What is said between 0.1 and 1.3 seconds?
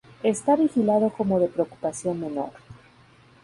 Está vigilado